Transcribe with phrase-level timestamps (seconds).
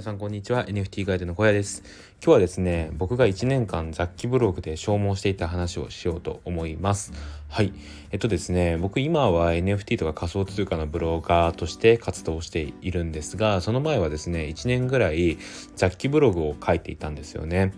[0.00, 0.64] 皆さんこんにちは。
[0.64, 1.82] NFT ガイドの小屋です。
[2.24, 7.12] 今日はですね僕が1年間雑記ブログで消耗していた話をしようと思います。
[7.50, 7.74] はい。
[8.10, 15.36] えっとですね僕今は NFT とか仮想通貨のブロガーとして活動しているんですがその前はですね1年ぐらい
[15.76, 17.74] 雑記ブログを書いていたんですよね。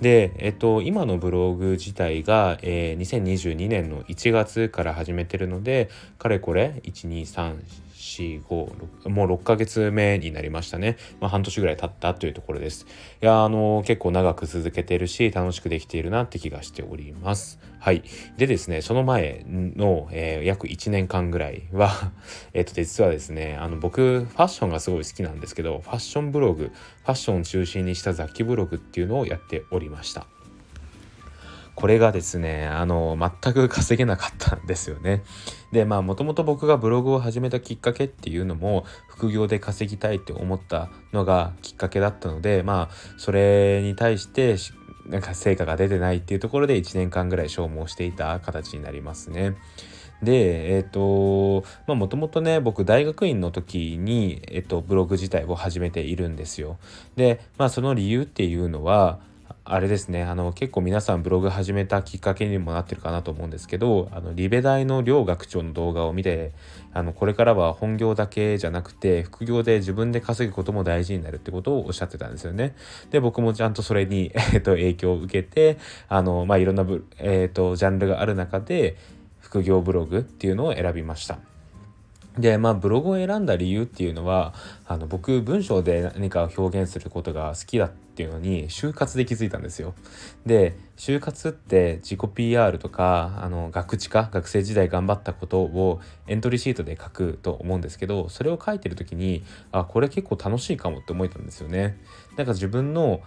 [0.00, 7.85] で、えっと、今のブログ自体が、えー、2022年の1月から始めてるのでかれこれ123 4、
[8.22, 10.96] 5、もう6ヶ月目になりましたね。
[11.20, 12.86] まあ、半年ぐらい経ったというところです。
[13.22, 17.58] いや、あの、結構長く続けてるし、楽しくできているなって気がしております。
[17.78, 18.02] はい。
[18.36, 21.90] でですね、その前の、えー、約1年間ぐらいは
[22.52, 30.26] えっと、実はですね、あの、僕、ファッションがすごい好きなんですけど、ファッションブログ、ファッションを中心にした雑記ブログっていうのをやっておりました。
[31.76, 35.22] これがですねあの全く稼げなかったんですよね。
[35.72, 44.56] でまあもともと僕がブログを始めたきっかけっていうのも副業で稼ぎたいって思ったのがきっかけだったのでまあそれに対して
[45.06, 49.54] なんか成果が出てないっていうところで1年間ぐらい消耗していた形になりますね。
[50.22, 56.78] で、えっ、ー、と、まあもともとね、僕大学院の時に、えっ、と、ブログ自体を始めているんですよ。
[57.16, 59.20] で、まあその理由っていうのは、
[59.68, 66.52] あれですねあの結構皆さんブログ始めたきっかけにもなってるかなと思うんですけどあのリベ大の両学長の動画を見て
[66.92, 72.76] あのこれからは本業だけじゃなくて副業で自分で稼ぐことも大事になるってことをおっしゃってたんですよね。
[73.10, 75.78] で僕もちゃんとそれに、 えー、と影響を受けて
[76.08, 78.96] あの、まあ、いろんなブ、えーとジャンルがある中で
[79.40, 81.38] 副業ブログっていうのを選びました。
[82.38, 84.54] でまあブログを選んだ理由っていうのは
[84.86, 89.94] あの僕文章で何か表現することが好きだっていうのに就活で気づいたんですよ。
[90.46, 102.00] で就活って自己 PR とかあの学知化学生時代頑張ったことをエントリーシートで書くと思うんですけどそれを書いてる時にあこれ結構楽しいかもって思えたんですよね。
[102.36, 103.20] なんか自分の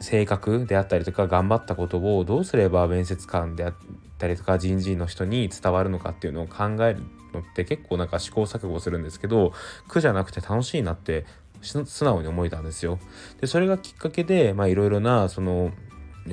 [0.00, 3.74] 性格であったりとか頑張ったことをどうすれば面接官であっ
[4.18, 9.52] たりとか人事の人に伝わるのかっていうのを考えるのって結構なんか試行錯誤するんですけど
[9.88, 11.26] 苦じゃなくて楽しいなって
[11.62, 12.98] 素直に思えたんですよ。
[13.40, 15.72] でそれがきっかけでいろいろなその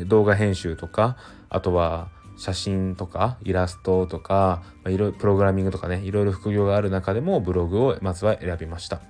[0.06, 1.18] 動画編集とか
[1.50, 9.02] あとは写真とかイラストとか、まあ、いろプログラミングとかねいろいろ副業がある中でもブログをまずは選びました。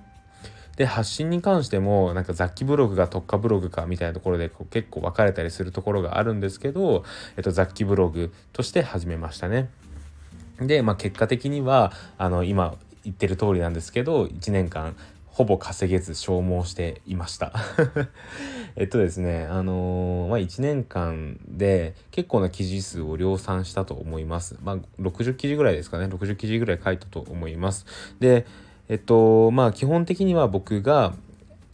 [0.78, 7.04] で発信に関してもなんか雑記ブログが特化ブログかみたいなところでこう結構分かれたりするところがあるんですけど、
[7.36, 9.70] えっと、雑記ブログとして始めましたね。
[10.60, 14.96] で、まあ、結果的にはあの今言ってる通りなんですけど1年間
[15.38, 17.54] ほぼ稼げず消耗していました。
[18.76, 24.58] えっとですねあのー、まあ1年間で結構な記事数を量産したと思います。
[24.64, 26.06] まあ60記事ぐらいですかね。
[26.06, 27.86] 60記事ぐらい書いたと思います。
[28.20, 28.48] で
[28.90, 31.14] えっとまあ基本的には僕が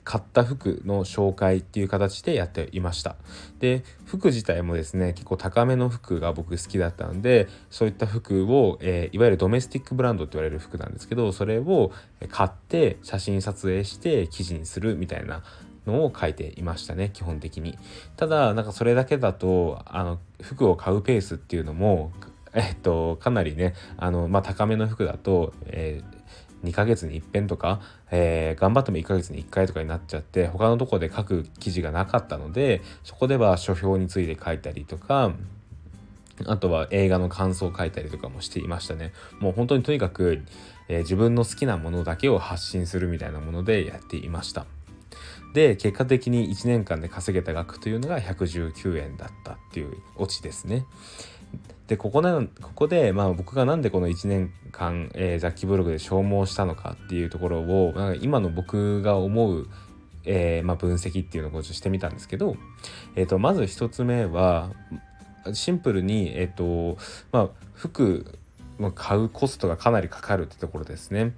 [0.04, 3.16] 買った服の紹介っていう形でやっていました。
[3.60, 11.92] で服自体もですね結構高めの服が僕好きだったのでそういった服を、えー、いわゆるドメスティックブランドって言われる服なんですけどそれを
[12.30, 15.42] 買って写真撮影して記事にするみたいな
[15.88, 17.78] のを書いていましたね基本的に。
[18.18, 22.12] ただなんかそれだけだとあの服を買うペースっていうのも
[22.54, 26.13] えっとかなりねあの、まあ、高めの服だと、えー
[26.64, 27.82] 2ヶ月に一遍とか、
[28.12, 35.34] えー、頑張っても1ヶ月に1回とかになっちゃって他のとこで書く記事がなかったのでそこでは書評について書いたりとか
[36.46, 39.14] あとは映画の感想を書いたりとかもしていましたね。
[39.40, 40.44] もう本当にとにかく、
[40.88, 44.66] えー、自分の好きなものだけを発信するみたいなものでやっていました。
[45.54, 50.86] で結果的に1年間で稼げた額というのが119円だったっていうオチですね。
[51.88, 59.68] でここなここで、まあ、僕がなんでこの1年間、えー、雑記ブログで消耗したのかっていうところをなんか今の僕が思う、
[60.24, 62.56] えーまあ、分析っていうのをしてみたんですけど、
[63.16, 64.72] えーと、まず1つ目は
[65.52, 66.98] シンプルに、えーと
[67.34, 68.40] まあ、服
[68.96, 71.34] 買うコストがかなりかかるってところですね。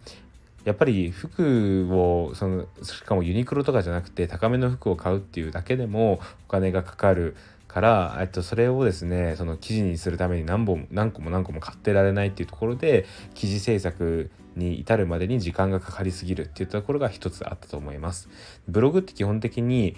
[0.63, 7.36] やっぱり服をそのしかもユニクロとかじゃなくて高めの服を買うっていうだけでもお金がかかる
[7.75, 18.30] から、えっと、それをですねその記事にするために何本何個も何個も買ってられないっていうところで記事制作に至るまでに時間がかかりすぎるっていうところが一つあったと思います。
[18.69, 19.98] ブログって基本的に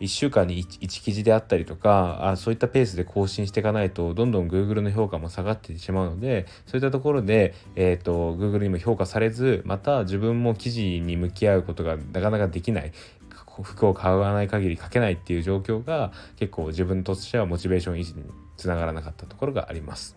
[0.00, 12.92] 1週間に 1, 1記事であったりとかあそういったペースで更新していかないとどんどん Google の評価も下がってしまうのでそういったところで、えーと、Google にも評価されずまた自分も記事に向き合うことがなかなかできない
[13.60, 18.24] 服を買わない限り書けないっていう状況が結構自分としてはモチベーション維持に
[18.56, 20.16] つながらなかったところがあります。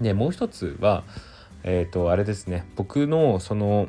[0.00, 1.04] でもう一つは
[1.64, 3.88] えっ、ー、とあれですね僕のその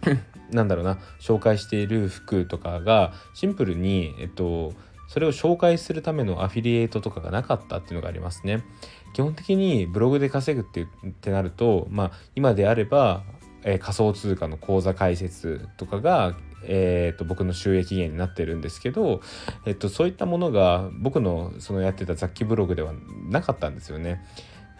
[0.50, 4.72] なんだろうな紹介している服とかがシンプルにえっと
[5.08, 8.64] それを紹介するためのアフィリエイトとかがなかったっていうのがありますね。
[9.12, 13.22] 基本的にブログで稼ぐってってなると、まあ、今であれば、
[13.62, 16.34] えー、仮想通貨の口座開設とかが、
[16.66, 19.20] えーと、僕の収益源になってるんですけど、
[19.66, 22.92] えっと、そういったものが僕のそのやってた雑記ブログでは
[23.28, 24.24] なかったんですよね。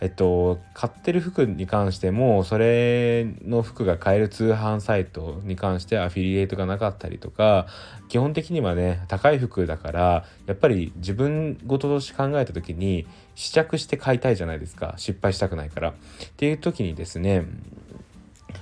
[0.00, 7.66] えっと、買ってる服に関してもそれの服が買える通販サイトに関してアフィリエイトがなかったりとか
[8.08, 15.90] 基本的にはね高い服だからやっぱり自分事ととして考えた時に試着して買いたいじゃないですか失敗したくないから。
[15.90, 15.94] っ
[16.36, 17.46] ていう時にですね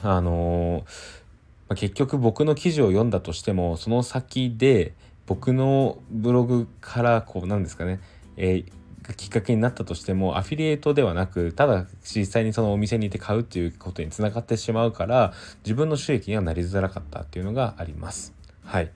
[0.02, 0.84] あの
[1.68, 4.94] ま結局僕の記事を読んだとしてもその先で
[5.26, 8.00] 僕のブログからこうなんですかね、
[8.36, 8.72] えー
[9.16, 15.32] きっかけになったとしてもアフィリエイトではなくただ実際にそのお店に行って買うっていうことにつながってしまうから
[15.64, 18.32] 自分の収益にはなりづらかったっていうのがあります。
[18.64, 18.92] はい、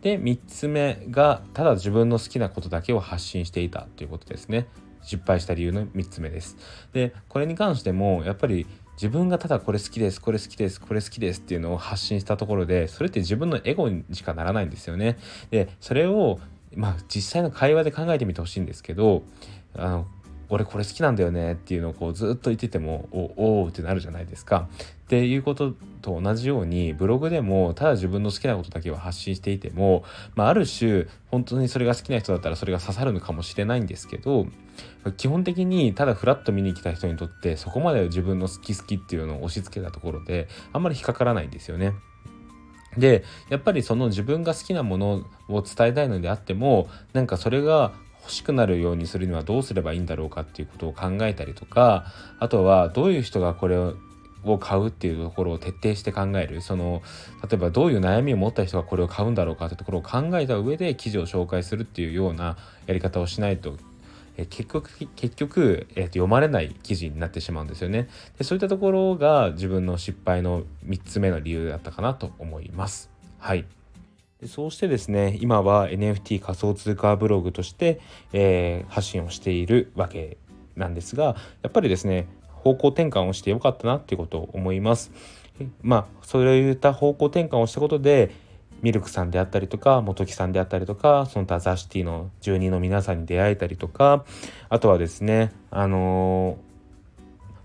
[0.00, 4.68] で3つ目がただ自分の好きなことだけを発信していたということですね。
[5.02, 6.56] 失敗した理由の3つ目です。
[6.92, 8.66] でこれに関してもやっぱり
[8.98, 15.18] 自分がただこれ好きですこれ好きですこれ好きですっていうのを発信したところでそれって自分のエゴにしかならないんですよね。
[15.50, 16.40] でそれを
[16.74, 19.22] まあ実際の会話で考えてみてほしいんですけど
[19.76, 20.06] あの
[20.50, 24.68] 俺これ好きなんだよねっていうのをこうずっと言っててもおおってなるじゃないですか。
[25.04, 30.04] っていうことと同じようにブログでもただ自分の好きなことだけを発信していても、
[30.34, 34.46] まあ、ある種本当にそれが好きな人だったらそれが刺さるのかもしれないんですけど
[35.16, 41.94] 基本的にただフラッと見に来た人にとってそこまで自分の好き好きっていうのを押し付けたところであんまり引っかからないんですよね。
[42.96, 47.92] でやっぱりその自分が好きなものを伝えたいのであってもなんかそれが
[48.22, 52.06] 欲しくなるようにするにはどうすればいいんだろうかっていうことを考えたりとか
[52.38, 53.94] あとはどういう人がこれを
[54.44, 56.62] を買うっていうところを徹底して考える。
[56.62, 57.02] その
[57.42, 62.56] 例えばどういう悩みを持った人がこれを買うんだろうかってところを考えた上で記事を紹介するっていうような
[62.86, 63.76] やり方をしないと
[64.38, 68.08] え結局結局、え、と読まれない記事になってしまうんですよね。
[68.38, 73.10] でそういったところが自分の失敗の3つ目の理由だったかなと思います。
[73.38, 73.66] はい。
[74.40, 78.00] でそうしてですね今は NFT 仮想通貨ブログとして、
[78.32, 80.36] えー、発信をしているわけ
[80.76, 85.12] なんですがやっぱりですね方向転換をしてよかったなっていうことを思います。
[85.82, 88.30] まあそういった方向転換をしたことで
[88.80, 94.24] ミルクさんであったりとか元木さんであったりとかその他ザ・シティの住人の皆さんに出会えたりとか
[94.68, 96.67] あとはですねあのー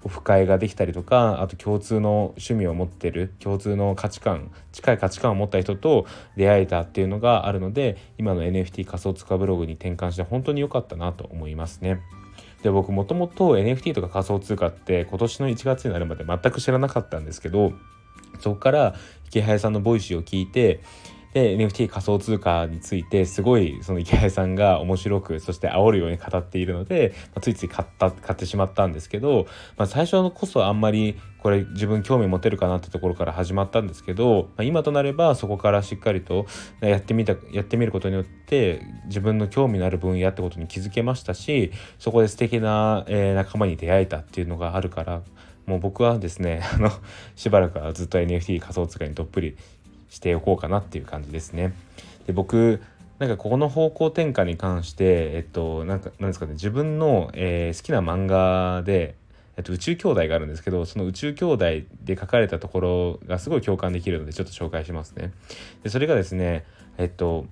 [0.03, 6.05] オフ会ができたりとかあと共通の趣味を持ってる共通の価値観近い価値観を持った人と
[6.35, 12.01] 出会えたっていうのがあるので今の NFT 仮想通貨ブログに転換して本当に良かったなと思いますね。
[12.63, 17.73] で僕もともと NFT とか仮想通貨って今年の1月になるまで全く知らなかったんですけど
[18.39, 18.95] そこから
[19.27, 20.81] イケハヤさんの Voicy を聞いて
[21.33, 29.47] で NFT 仮想通貨についてすごいそのイケハヤさんが面白くそして煽るように語っているので、まあ、ついつい買った買ってしまったんですけど、
[29.77, 36.45] まあ、最初こそあんまりこれ自分興味持てるかなってところから始まったんですけど、まあ、今となればそこからしっかりと
[36.81, 45.21] やってみたやってみることによって自分の興味のある分野ってことに気づけましたしそこで素敵な、え、仲間に出会えたっていうのがあるから
[45.65, 46.91] もう僕はですねあの
[47.35, 49.57] しばらくはずっと NFT 仮想通貨にどっぷり
[50.13, 51.73] しておこうかなっていう感じですね。
[52.27, 52.81] で僕
[53.17, 59.15] なんかここの方向転換に関してえっとなんかなんですかね自分の、えー、好きな漫画で
[59.55, 61.65] えっと、宇宙兄弟があるんですけどその宇宙兄弟
[62.03, 65.31] で書かれたところがすごい共感できるのでちょっと紹介しますね。
[65.83, 66.65] でそれがですね
[66.97, 67.45] えっと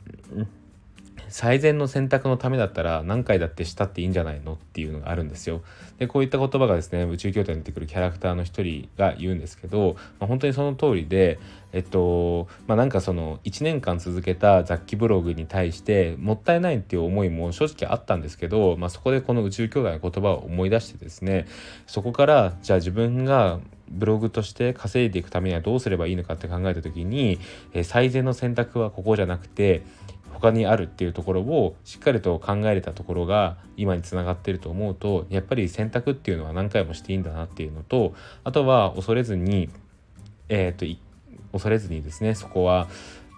[1.32, 5.62] 最善の選択のためだったら何回だってしたっていいんじゃないのっていうのがあるんですよ。
[5.98, 11.40] でこういった言葉がですね宇宙兄弟に出てくるキャラクターの一人が言うんですけど、まあ、本当にその通りで
[11.74, 21.48] えっとまあなんかその1年間続けた雑記ブログに対してもったいないっていう思いも正直あったんですけど、まあ、そこでこの宇宙兄弟の言葉を思い出してですね
[21.88, 23.60] そこからじゃあ自分が
[23.92, 27.40] ブログとして稼いでいくためにはどうすればいいのかって考えた時に、
[27.74, 29.84] え最善の選択はここじゃなくて
[30.42, 39.70] 他にあるっていうところをしっかりと考えれたところが今につながってると思うとやっぱり選択っていうのは何回もしていいんだなっていうのとあとは恐れずに
[40.50, 41.02] えっ、ー、と
[41.52, 42.88] 恐れずにですねそこは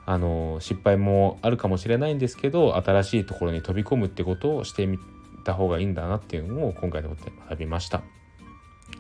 [0.06, 4.98] あの失敗もあるかもしれないんですけど新しいところに飛び込むってことをしてみ
[5.46, 8.02] た方がいいんだなっていうのを今回のことで学びました。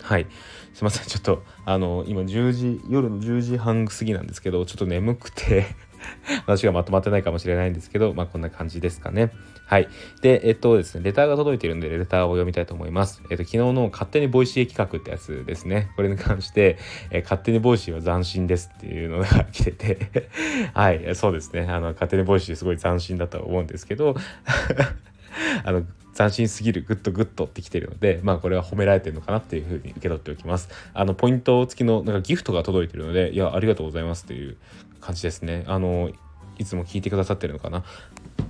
[0.01, 0.27] はい。
[0.73, 1.07] すいません。
[1.07, 5.65] ちょっと、あの、今10時、夜の10時半過ぎなんですけど、ちょっと眠くて
[6.45, 9.31] 話がまとまってないかもしれないんですけど、まあこんな感じですかね。
[9.65, 9.87] はい。
[10.21, 13.21] で、えっとですね、レターが届いてるんで、レターを読みたいと思います。
[13.29, 15.91] えっと、昨日の勝手に Voicy 企画ってやつですね。
[15.95, 16.77] これに関して、
[17.11, 20.29] え、勝手に Voicy は斬新ですっていうのが来てて
[20.73, 21.67] はい、そうですね。
[21.69, 24.15] あの、勝手に Voicy すごい斬新だとは思うんですけど
[25.63, 25.83] あの、
[26.13, 34.57] 斬新すぎる good good ってきてるのでまあこれは褒められてるのかなっていうふうに受け取っておきますあのポイント付きのなんかギフトが届いてるのでいやありがとうございますっていう
[35.03, 35.63] 感じですね。
[35.67, 36.09] あの
[36.57, 37.83] いつも聞いてくださってるのかな？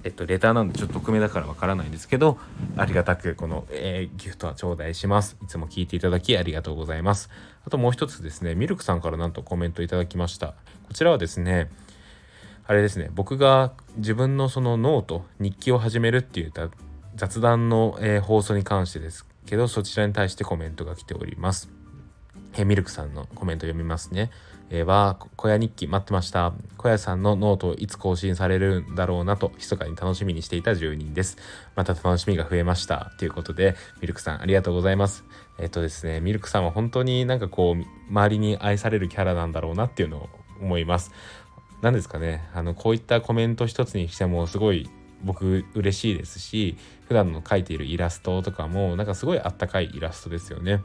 [0.03, 2.37] えっとレターなんでちょっと匿名だからわからないんですけど
[2.75, 5.37] ありがたくこの、えー、ギフトは頂戴します。
[5.41, 7.29] いつも聞いていただきありがとうございます。
[7.65, 10.47] あともう一つですねミルクさんからなんとコメントいただきました。
[10.87, 11.69] こちらはですね
[12.65, 16.53] あれですね僕が自分のそのノート日記を始めるっていう
[17.15, 21.69] 雑談の、えー、放送に関してですけどそちらに対してコメントが来ております。
[22.55, 24.29] えー、ミルクさんのコメント読みますね。
[24.69, 26.53] えー、は小屋日記待ってました。
[26.77, 31.37] 小屋さんのノートいつ更新されるんだろうなと密かに楽しみにしていた住人です。
[31.75, 33.11] また楽しみが増えました。
[33.19, 35.23] ということでミルクさんありがとうございます。
[35.59, 40.29] えっ、とですねミルクさんは本当になんかこう周りに愛されるキャラなんだろうなっていうのを
[40.59, 41.11] 思います。
[41.81, 44.89] 何ですかねあのこういったコメント一つにしてもすごい
[45.23, 46.77] 僕嬉しいですし
[47.07, 50.81] 普段の描いているイラストとかもなんかすごいあったかいイラストですよね。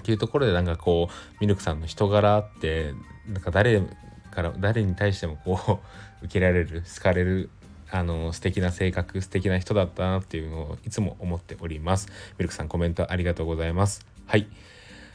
[0.00, 2.94] っていうところでなんかこうミルクさんの人柄って
[3.28, 3.82] なんか誰
[4.30, 5.80] から誰に対してもこ
[6.22, 7.50] う 受けられる好かれる
[7.90, 12.08] あの素敵な性格素敵な人だったなっていうのをいつも思っております。
[12.38, 14.06] ミルクさんコメントありがとうございます。
[14.26, 14.46] はい。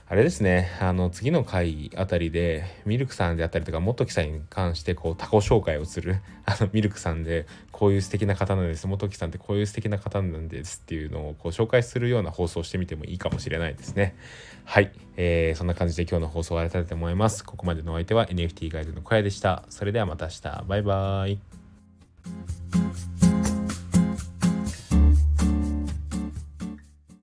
[0.07, 14.15] あれですね、あの、次の回あたりで、ミルクさんであったりとか、元木さんに関して、こう、他己紹介をする、 あの、ミルクさんで、こういう素敵な方なんです、元木さんってこういう素敵な方なんですっていうのを、こう、紹介するような放送をしてみてもいいかもしれないですね。
[14.63, 14.91] はい。
[15.17, 17.43] えー、そんな感じで今日の放送を終わりたいと思います。
[17.43, 19.63] ここまでのお相手は NFT ガイドの小屋でした。
[19.69, 20.63] それではまた明日。
[20.67, 23.14] バイバーイ。